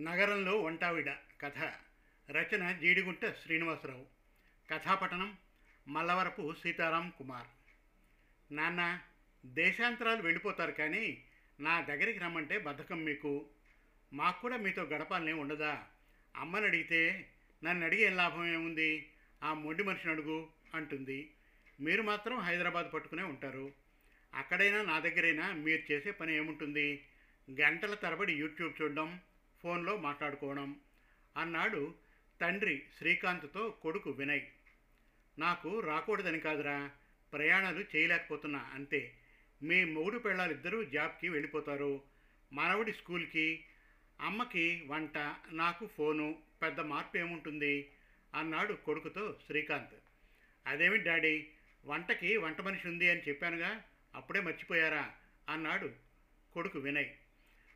[0.00, 1.72] నగరంలో వంటావిడ కథ.
[2.30, 4.06] రచన జీడిగుంట శ్రీనివాసరావు.
[4.70, 5.38] కథాపఠనం
[5.88, 7.46] మల్లవరపు సీతారాం కుమార్.
[8.54, 9.00] నాన్న
[9.46, 11.24] దేశాంతరాలు వెళ్ళిపోతారు కానీ
[11.60, 13.46] నా దగ్గరికి రమ్మంటే బద్ధకం మీకు.
[14.12, 15.86] మాకు కూడా మీతో గడపాలనే ఉండదా?
[16.36, 17.30] అమ్మని అడిగితే
[17.64, 19.12] నన్ను అడిగే లాభం ఏముంది?
[19.42, 21.34] ఆ మొండి మనిషిని అడుగు అంటుంది.
[21.80, 23.72] మీరు మాత్రం హైదరాబాద్ పట్టుకునే ఉంటారు.
[24.34, 27.06] అక్కడైనా నా దగ్గరైనా మీరు చేసే పని ఏముంటుంది?
[27.60, 29.20] గంటల తరబడి యూట్యూబ్ చూడడం
[29.62, 30.80] ఫోన్లో మాట్లాడుకోవడం.
[31.36, 31.94] అన్నాడు
[32.40, 34.42] తండ్రి శ్రీకాంత్తో కొడుకు వినయ్.
[35.38, 36.90] నాకు రాకూడదని కాదురా
[37.32, 39.16] ప్రయాణాలు చేయలేకపోతున్నా అంతే.
[39.62, 42.02] మీ మొగుడు పెళ్ళాలిద్దరూ జాబ్కి వెళ్ళిపోతారు.
[42.52, 43.64] మనవడి స్కూల్కి
[44.20, 45.18] అమ్మకి వంట
[45.52, 47.90] నాకు ఫోను పెద్ద మార్పు ఏముంటుంది
[48.34, 49.94] అన్నాడు కొడుకుతో శ్రీకాంత్.
[50.66, 51.46] అదేమి డాడీ
[51.86, 55.14] వంటకి వంట మనిషి ఉంది అని చెప్పానుగా అప్పుడే మర్చిపోయారా?
[55.48, 55.90] అన్నాడు
[56.52, 57.10] కొడుకు వినయ్.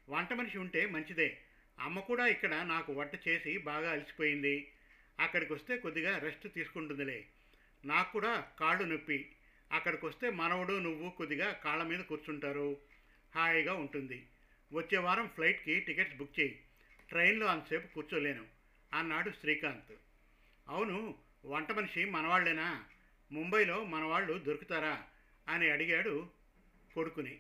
[0.09, 1.44] వంట మనిషి ఉంటే మంచిదే
[1.79, 4.73] అమ్మ కూడా ఇక్కడ నాకు వంట చేసి బాగా అలసిపోయింది.
[5.21, 7.25] అక్కడికి వస్తే కొద్దిగా రెస్ట్ తీసుకుంటుందిలే.
[7.85, 9.33] నాకు కూడా కాళ్ళు నొప్పి.
[9.73, 12.77] అక్కడికి వస్తే మనవడు నువ్వు కొద్దిగా కాళ్ళ మీద కూర్చుంటారు.
[13.35, 14.27] హాయిగా ఉంటుంది.
[14.73, 16.63] వచ్చే వారం ఫ్లైట్కి టికెట్స్ బుక్ చేయి.
[17.09, 18.47] ట్రైన్లో అంతసేపు కూర్చోలేను.
[18.95, 19.95] అన్నాడు శ్రీకాంత్.
[20.69, 22.85] అవును వంట మనిషి మనవాళ్ళేనా?
[23.33, 25.03] ముంబైలో మనవాళ్ళు దొరుకుతారా?
[25.49, 26.29] అని అడిగాడు
[26.95, 27.39] కొడుకుని.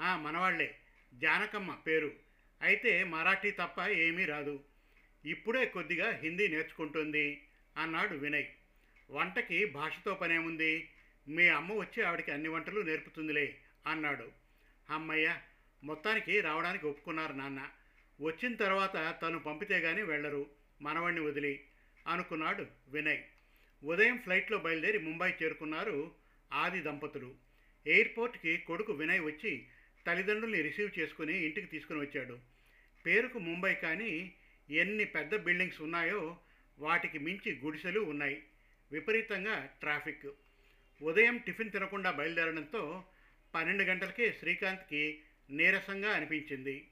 [0.00, 0.76] "ఆ, మనవాళ్ళే.
[1.14, 2.12] జానకమ్మ పేరు.
[2.62, 4.64] అయితే మరాఠీ తప్ప ఏమీ రాదు.
[5.24, 8.44] ఇప్పుడే కొద్దిగా హిందీ నేర్చుకుంటుంది అన్నాడు వినయ్.
[9.10, 10.90] వంటకి భాషతో పనేముంది
[11.28, 14.32] మీ అమ్మ వచ్చి ఆవిడకి అన్ని వంటలు నేర్పుతుందిలే అన్నాడు.
[14.90, 15.36] అమ్మయ్య
[15.84, 17.68] మొత్తానికి రావడానికి ఒప్పుకున్నారు నాన్న.
[18.20, 20.50] వచ్చిన తర్వాత తను పంపితే గాని వెళ్ళరు.
[20.82, 21.64] మనవణ్ణి వదిలి
[22.06, 23.22] అనుకున్నాడు వినయ్.
[23.84, 26.14] ఉదయం ఫ్లైట్లో బయలుదేరి ముంబై చేరుకున్నారు
[26.52, 27.34] ఆది దంపతులు.
[27.86, 29.66] ఎయిర్పోర్ట్కి కొడుకు వినయ్ వచ్చి
[30.06, 32.38] తల్లిదండ్రుల్ని రిసీవ్ చేసుకుని ఇంటికి తీసుకుని వచ్చాడు.
[33.06, 34.32] పేరుకు ముంబై కానీ
[34.70, 36.38] ఎన్ని పెద్ద బిల్డింగ్స్ ఉన్నాయో
[36.78, 38.42] వాటికి మించి గుడిసెలు ఉన్నాయి.
[38.92, 40.26] విపరీతంగా ట్రాఫిక్.
[41.02, 43.04] ఉదయం టిఫిన్ తినకుండా బయలుదేరడంతో
[43.54, 46.88] పన్నెండు గంటలకే శ్రీకాంత్కి నీరసంగా అనిపించింది.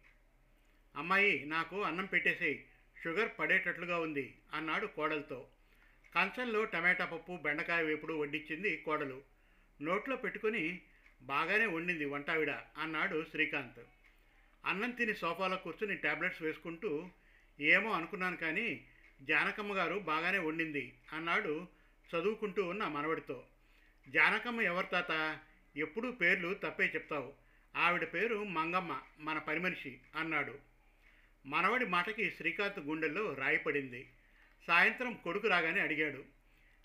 [0.97, 2.65] అమ్మాయి నాకు అన్నం పెట్టేసి
[3.05, 5.49] షుగర్ పడేటట్లుగా ఉంది అన్నాడు కోడలతో.
[6.15, 9.23] కంచంలో టమాటా పప్పు బెండకాయ వేపుడు వడ్డించింది కోడలు.
[9.83, 10.81] నోట్లో పెట్టుకుని
[11.23, 13.81] బాగానే వండింది వంటావిడ అన్నాడు శ్రీకాంత్.
[14.67, 17.11] అన్నం తిని సోఫాలో కూర్చుని టాబ్లెట్స్ వేసుకుంటూ
[17.61, 18.87] ఏమో అనుకున్నాను కానీ
[19.23, 21.67] జానకమ్మ గారు బాగానే వండింది అన్నాడు
[22.11, 23.47] చదువుకుంటూ ఉన్న మనవడితో.
[24.09, 25.39] జానకమ్మ ఎవరి తాత?
[25.77, 27.33] ఎప్పుడూ పేర్లు తప్పే చెప్తావు.
[27.77, 30.59] ఆవిడ పేరు మంగమ్మ మన పని మనిషి అన్నాడు.
[31.47, 34.09] మనవడి మాటకి శ్రీకాంత్ గుండెల్లో రాయిపడింది
[34.67, 36.25] సాయంత్రం కొడుకు రాగానే అడిగాడు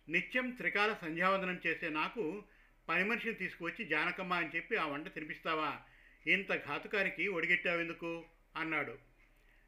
[0.10, 2.44] నిత్యం త్రికాల సంధ్యావందనం చేసే నాకు
[2.90, 5.80] పని మనిషిని తీసుకువచ్చి జానకమ్మ అని చెప్పి ఆ వంట తినిపిస్తావా?
[6.28, 8.26] ఇంత ఘాతుకానికి ఒడిగెట్టావెందుకు
[8.58, 8.98] అన్నాడు.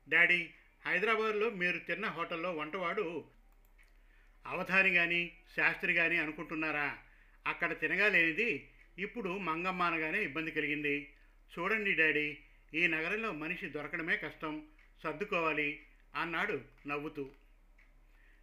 [0.09, 0.49] డాడీ
[0.85, 3.25] హైదరాబాద్లో మీరు తిన్న హోటల్లో వంటవాడు
[4.45, 6.97] అవధాని కానీ శాస్త్రి కానీ అనుకుంటున్నారా?
[7.47, 11.13] అక్కడ తినగాలేనిది ఇప్పుడు మంగమ్మ అనగానే ఇబ్బంది కలిగింది.
[11.59, 12.37] చూడండి డాడీ
[12.73, 14.67] ఈ నగరంలో మనిషి దొరకడమే కష్టం.
[15.03, 15.83] సర్దుకోవాలి
[16.15, 17.31] అన్నాడు నవ్వుతూ.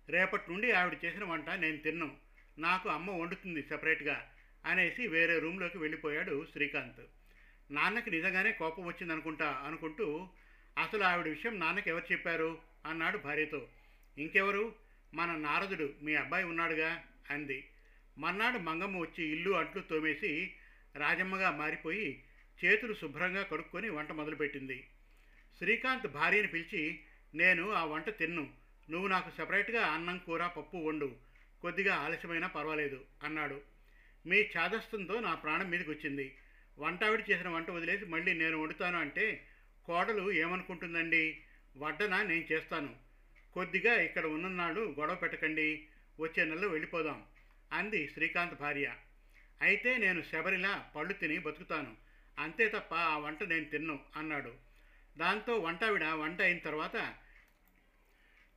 [0.09, 2.17] రేపటి నుండి ఆవిడ చేసిన వంట నేను తిన్ను.
[2.59, 4.31] నాకు అమ్మ వండుతుంది సపరేట్గా.
[4.67, 7.07] అనేసి వేరే రూమ్లోకి వెళ్ళిపోయాడు శ్రీకాంత్.
[7.73, 10.29] నాన్నకి నిజంగానే కోపం వచ్చిందనుకుంటా అనుకుంటూ
[10.79, 12.59] అసలు ఆవిడ విషయం నాన్నకి ఎవరు చెప్పారు?
[12.87, 13.69] అన్నాడు భార్యతో.
[14.19, 14.75] ఇంకెవరు?
[15.15, 17.05] మన నారదుడు మీ అబ్బాయి ఉన్నాడుగా?
[17.31, 17.69] అంది.
[18.19, 20.55] మర్నాడు మంగమ్మ వచ్చి ఇల్లు అంట్లు తోమేసి
[20.97, 22.23] రాజమ్మగా మారిపోయి
[22.65, 24.87] చేతులు శుభ్రంగా కడుక్కొని వంట మొదలుపెట్టింది.
[25.59, 27.01] శ్రీకాంత్ భార్యని పిలిచి
[27.35, 28.51] నేను ఆ వంట తిన్ను.
[28.91, 31.17] నువ్వు నాకు సపరేట్గా అన్నం కూర పప్పు వండు.
[31.63, 33.72] కొద్దిగా ఆలస్యమైనా పర్వాలేదు అన్నాడు.
[34.27, 36.37] మీ ఛాదస్థంతో నా ప్రాణం మీదకి వచ్చింది
[36.79, 39.47] వంటావిడి చేసిన వంట వదిలేసి మళ్ళీ నేను వండుతాను అంటే
[39.85, 41.43] కోడలు ఏమనుకుంటుందండి?
[41.77, 42.23] వడ్డన?
[42.23, 42.97] నేను చేస్తాను.
[43.55, 45.89] కొద్దిగా ఇక్కడ ఉన్ననాడు గొడవ పెట్టకండి.
[46.21, 47.25] వచ్చే నెలలో వెళ్ళిపోదాం
[47.73, 48.95] అంది శ్రీకాంత్ భార్య.
[49.61, 51.97] అయితే నేను శబరిలా పళ్ళు తిని బతుకుతాను.
[52.39, 54.55] అంతే తప్ప ఆ వంట నేను తిన్ను అన్నాడు.
[55.19, 57.15] దాంతో వంటావిడ వంట అయిన తర్వాత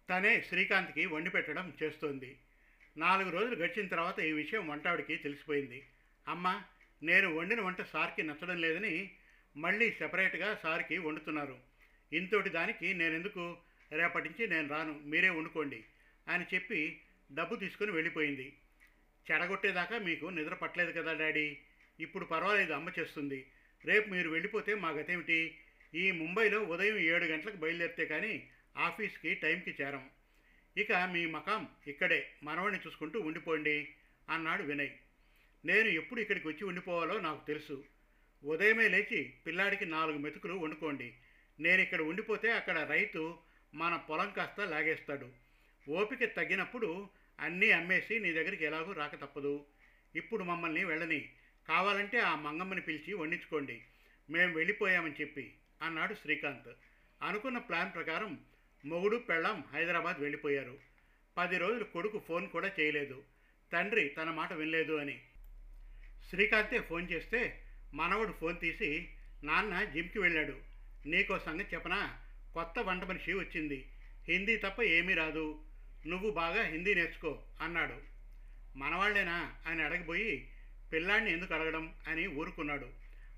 [0.09, 2.39] తనే శ్రీకాంత్కి వండి పెట్టడం చేస్తోంది.
[2.97, 5.87] నాలుగు రోజులు గడిచిన తర్వాత ఈ విషయం వంటావిడికి తెలిసిపోయింది.
[6.27, 6.61] అమ్మ
[7.03, 9.11] నేను వండిన వంట సార్కి నచ్చడం లేదని
[9.57, 11.57] మళ్ళీ సెపరేట్గా సార్కి వండుతున్నారు.
[12.13, 13.57] ఇంతోటి దానికి నేనెందుకు?
[13.91, 15.83] రేపటి నుంచి నేను రాను మీరే వండుకోండి
[16.27, 17.01] అని చెప్పి
[17.31, 18.53] డబ్బు తీసుకుని వెళ్ళిపోయింది.
[19.31, 21.57] చెడగొట్టేదాకా మీకు నిద్ర పట్టలేదు కదా డాడీ?
[21.99, 23.45] ఇప్పుడు పర్వాలేదు అమ్మ చేస్తుంది.
[23.85, 25.57] రేపు మీరు వెళ్ళిపోతే మా గతేమిటి?
[25.95, 30.09] ఈ ముంబైలో ఉదయం ఏడు గంటలకు బయలుదేరితే కానీ ఆఫీస్కి టైంకి చేరం.
[30.77, 33.93] ఇక మీ మకాం ఇక్కడే మనవడిని చూసుకుంటూ ఉండిపోండి
[34.29, 34.89] అన్నాడు వినయ్.
[35.65, 37.83] నేను ఎప్పుడు ఇక్కడికి వచ్చి ఉండిపోవాలో నాకు తెలుసు.
[38.43, 41.13] ఉదయమే లేచి పిల్లాడికి నాలుగు మెతుకులు వండుకోండి.
[41.59, 43.37] నేను ఇక్కడ ఉండిపోతే అక్కడ రైతు
[43.73, 45.29] మన పొలం కాస్త లాగేస్తాడు.
[45.89, 49.65] ఓపిక తగ్గినప్పుడు అన్నీ అమ్మేసి నీ దగ్గరికి ఎలాగూ రాక తప్పదు.
[50.15, 51.29] ఇప్పుడు మమ్మల్ని వెళ్ళని.
[51.67, 53.81] కావాలంటే ఆ మంగమ్మని పిలిచి వండించుకోండి.
[54.29, 56.75] మేము వెళ్ళిపోయామని చెప్పి అన్నాడు శ్రీకాంత్.
[57.21, 58.39] అనుకున్న ప్లాన్ ప్రకారం
[58.85, 60.77] మొగుడు పెళ్ళం హైదరాబాద్ వెళ్ళిపోయారు.
[61.37, 63.23] పది రోజులు కొడుకు ఫోన్ కూడా చేయలేదు.
[63.73, 65.21] తండ్రి తన మాట వినలేదు అని.
[66.29, 67.61] శ్రీకాంతే ఫోన్ చేస్తే
[67.93, 69.09] మనవడు ఫోన్ తీసి
[69.43, 70.57] నాన్న జిమ్కి వెళ్ళాడు.
[71.05, 72.19] నీకో సంగతి చెప్పనా?
[72.53, 73.89] కొత్త వంట మనిషి వచ్చింది.
[74.27, 75.59] హిందీ తప్ప ఏమీ రాదు.
[76.07, 77.97] నువ్వు బాగా హిందీ నేర్చుకో అన్నాడు.
[78.77, 79.55] మనవాళ్ళేనా?
[79.67, 80.49] అని అడగబోయి
[80.93, 81.93] పిల్లాడిని ఎందుకు అడగడం?
[82.07, 82.89] అని ఊరుకున్నాడు.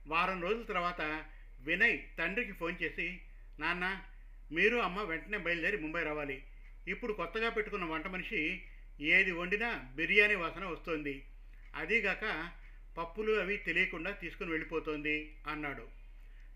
[0.08, 1.26] వారం రోజుల తర్వాత
[1.60, 3.22] వినయ్ తండ్రికి ఫోన్ చేసి
[3.60, 4.02] నాన్న
[4.52, 6.44] మీరు అమ్మ వెంటనే బయలుదేరి ముంబై రావాలి.
[6.88, 8.62] ఇప్పుడు కొత్తగా పెట్టుకున్న వంట మనిషి
[9.02, 11.26] ఏది వండినా బిర్యానీ వాసన వస్తోంది.
[11.76, 12.52] అదీగాక
[12.98, 15.88] పప్పులు అవి తెలియకుండా తీసుకుని వెళ్ళిపోతోంది అన్నాడు.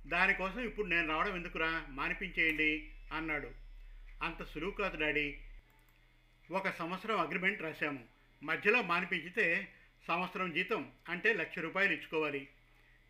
[0.07, 1.85] దానికోసం ఇప్పుడు నేను రావడం ఎందుకురా?
[1.89, 3.51] మానిపించేయండి అన్నాడు.
[4.23, 5.37] అంత సులువు కాదు డాడీ.
[6.51, 8.03] ఒక సంవత్సరం అగ్రిమెంట్ రాశాము.
[8.43, 9.67] మధ్యలో మానిపించితే
[10.07, 12.47] సంవత్సరం జీతం అంటే లక్ష రూపాయలు ఇచ్చుకోవాలి.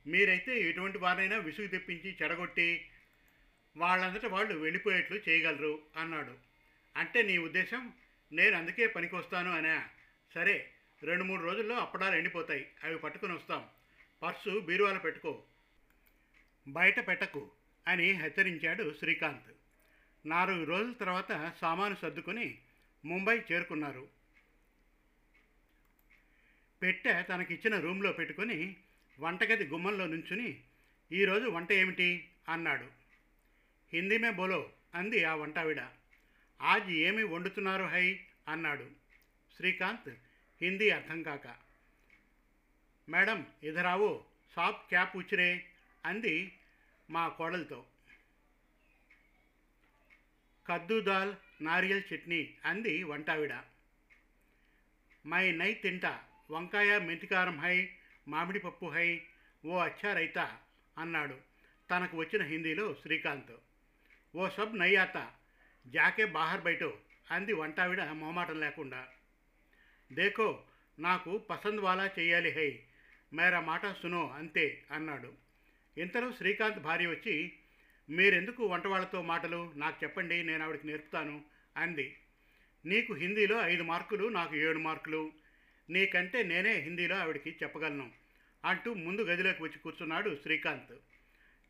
[0.08, 2.90] మీరైతే ఎటువంటి వారైనా విసుగు తెప్పించి చెడగొట్టి
[3.78, 6.38] వాళ్ళంతట వాళ్ళు వెళ్ళిపోయేట్లు చేయగలరు అన్నాడు.
[6.98, 7.94] అంటే నీ ఉద్దేశం
[8.32, 9.90] నేను అందుకే పనికి వస్తాను అనా.
[10.36, 10.72] సరే
[11.04, 12.68] రెండు మూడు రోజుల్లో అప్పడాలు ఎండిపోతాయి.
[12.84, 13.68] అవి పట్టుకుని వస్తాం.
[14.24, 15.44] పర్సు బీరువాలో పెట్టుకో.
[16.68, 17.52] బయట పెట్టకు
[17.88, 19.54] అని హెచ్చరించాడు శ్రీకాంత్.
[20.28, 22.58] నాలుగు రోజుల తర్వాత సామాను సర్దుకొని
[23.06, 24.08] ముంబై చేరుకున్నారు.
[26.82, 28.76] పెట్టె తనకిచ్చిన రూమ్లో పెట్టుకొని
[29.20, 30.64] వంటగది గుమ్మంలో నుంచుని
[31.12, 32.30] ఈరోజు వంట ఏమిటి?
[32.50, 33.01] అన్నాడు.
[33.94, 35.82] హిందీ మే బోలో అంది ఆ వంటావిడ.
[36.62, 38.20] ఆజ్ ఏమి వండుతున్నారు హై?
[38.48, 38.88] అన్నాడు.
[39.58, 40.10] శ్రీకాంత్
[40.62, 41.48] హిందీ అర్థం కాక.
[43.10, 45.66] మేడం ఇధరావో సాప్ క్యా పూచరే
[46.06, 46.58] అంది
[47.10, 47.86] మా కోడలతో.
[50.68, 53.54] కద్దు దాల్ నారియల్ చట్నీ అంది వంటావిడ.
[55.26, 57.90] మై నై తింటా వంకాయ మెంతికారం హై
[58.28, 59.22] మామిడి పప్పు హై
[59.66, 60.60] ఓ అచ్చా రైతా
[60.98, 61.38] అన్నాడు.
[61.90, 63.71] తనకు వచ్చిన హిందీలో శ్రీకాంత్.
[64.36, 65.32] ఓ సబ్ నై ఆతా
[65.88, 66.98] జాకే బాహర్ బయటో
[67.32, 69.08] అంది వంటావిడ మొహమాటం లేకుండా.
[70.14, 70.64] దేకో
[71.00, 72.80] నాకు పసంద్ వాలా చెయ్యాలి హై
[73.34, 75.34] మేరా మాట సునో అంతే అన్నాడు.
[75.98, 77.54] ఇంతలో శ్రీకాంత్ భార్య వచ్చి
[78.10, 79.74] మీరెందుకు వంట వాళ్ళతో మాటలు?
[79.76, 81.44] నాకు చెప్పండి నేను ఆవిడకి నేర్పుతాను
[81.78, 82.18] అంది.
[82.86, 85.32] నీకు హిందీలో ఐదు మార్కులు నాకు ఏడు మార్కులు.
[85.90, 88.12] నీకంటే నేనే హిందీలో ఆవిడకి చెప్పగలను
[88.66, 90.96] అంటూ ముందు గదిలోకి వచ్చి కూర్చున్నాడు శ్రీకాంత్.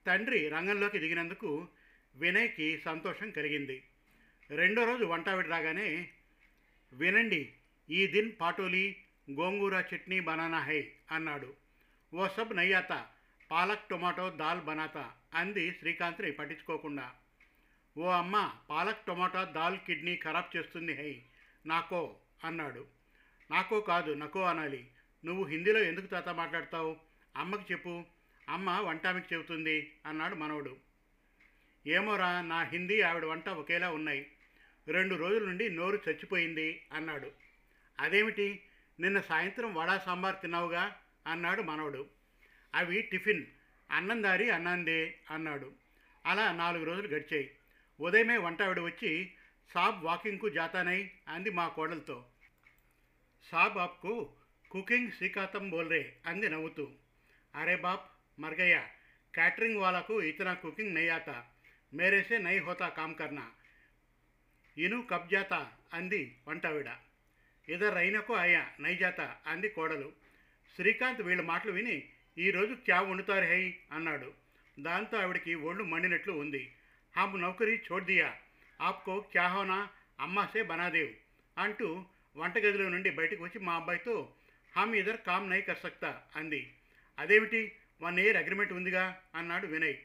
[0.08, 1.68] తండ్రి రంగంలోకి దిగినందుకు
[2.16, 3.84] వినయ్కి సంతోషం కలిగింది.
[4.50, 6.10] రెండో రోజు వంట రాగానే
[6.94, 7.54] వినండి
[7.90, 8.96] ఈ దిన్ పాటోలి
[9.32, 11.54] గోంగూర చట్నీ బనానా హై అన్నాడు.
[12.14, 13.08] ఓ సబ్ నయ్యాత
[13.52, 17.14] పాలక్ టొమాటో దాల్ బనాతా అంది శ్రీకాంత్ని పట్టించుకోకుండా.
[17.98, 21.24] ఓ అమ్మ పాలక్ టొమాటో దాల్ కిడ్నీ ఖరాబ్ చేస్తుంది హై
[21.66, 22.86] నాకో అన్నాడు.
[23.52, 24.88] నాకో కాదు నకో అనాలి.
[25.26, 26.98] నువ్వు హిందీలో ఎందుకు తాత మాట్లాడతావు?
[27.38, 28.06] అమ్మకి చెప్పు.
[28.50, 30.91] అమ్మ వంటామికి చెబుతుంది అన్నాడు మనవడు.
[31.88, 34.32] ఏమోరా నా హిందీ ఆవిడ వంట ఒకేలా ఉన్నాయి.
[34.88, 37.32] రెండు రోజుల నుండి నోరు చచ్చిపోయింది అన్నాడు.
[38.00, 38.64] అదేమిటి?
[39.00, 41.00] నిన్న సాయంత్రం వడా సాంబార్ తిన్నావుగా?
[41.28, 42.10] అన్నాడు మనవడు.
[42.76, 43.46] అవి టిఫిన్.
[43.92, 45.72] అన్నం దారి అన్నందే అన్నాడు.
[46.26, 47.52] అలా నాలుగు రోజులు గడిచాయి.
[48.00, 49.34] ఉదయమే వంట ఆవిడ వచ్చి
[49.74, 52.26] సాబ్ వాకింగ్కు జాతానై అంది మా కోడలతో.
[53.52, 54.34] సాబ్ ఆప్కు
[54.72, 56.92] కుకింగ్ శ్రీకాతం బోల్రే అంది నవ్వుతూ.
[57.56, 58.88] అరే బాప్ మర్గయ్య
[59.34, 61.51] క్యాటరింగ్ వాళ్ళకు ఇతర కుకింగ్ నయ్యాత.
[61.94, 63.52] మేరేసే నై హోతా కామ్ కర్నా.
[64.78, 65.54] ఇను కబ్జాత
[65.94, 66.90] అంది వంటవిడ
[67.70, 70.12] ఇదర్ రైనకు అయ్యా నైజాత అంది కోడలు.
[70.76, 73.76] శ్రీకాంత్ వీళ్ళ మాటలు విని ఈరోజు క్యా వండుతారు హై?
[73.92, 74.34] అన్నాడు.
[74.80, 76.76] దాంతో ఆవిడకి ఒళ్ళు మండినట్లు ఉంది.
[77.18, 78.38] హామ్ నౌకరీ దియా.
[78.82, 79.90] ఆప్కో క్యా హోనా?
[80.20, 81.14] అమ్మాసే బనాదేవ్
[81.58, 82.06] అంటూ
[82.38, 84.34] వంటగదిలో నుండి బయటకు వచ్చి మా అబ్బాయితో
[84.76, 86.74] హామ్ ఇదర్ కామ్ నై కర్సక్తా అంది.
[87.20, 87.72] అదేమిటి?
[88.02, 89.22] వన్ ఇయర్ అగ్రిమెంట్ ఉందిగా?
[89.36, 89.96] అన్నాడు వినయ్.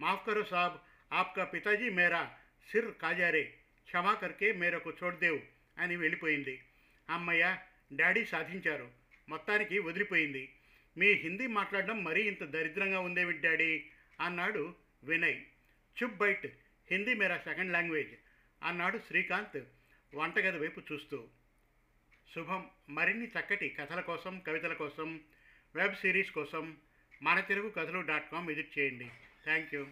[0.00, 0.78] మాఫ్ కరో సాబ్
[1.12, 2.34] ఆప్కా పితాజీ మేరా
[2.72, 3.42] సిర్ కాజారే
[3.86, 5.40] క్షమా కర్కే మేరకు చోడ్దేవ్
[5.78, 6.62] అని వెళ్ళిపోయింది.
[7.10, 7.56] అమ్మయ్య
[7.96, 8.90] డాడీ సాధించారు.
[9.28, 10.54] మొత్తానికి వదిలిపోయింది.
[10.96, 13.84] మీ హిందీ మాట్లాడడం మరీ ఇంత దరిద్రంగా ఉందేమిటి డాడీ
[14.20, 14.74] అన్నాడు
[15.04, 15.40] వినయ్.
[16.02, 16.46] చుప్ బైట్
[16.90, 18.14] హిందీ మేరా సెకండ్ లాంగ్వేజ్
[18.62, 19.64] అన్నాడు శ్రీకాంత్
[20.14, 21.28] వంటగది వైపు చూస్తూ.
[22.34, 25.20] శుభం మరిన్ని చక్కటి కథల కోసం కవితల కోసం
[25.74, 26.76] వెబ్ సిరీస్ కోసం
[27.22, 29.10] మన తెలుగు కథలు డాట్ కామ్ విజిట్ చేయండి.
[29.44, 29.86] Thank you.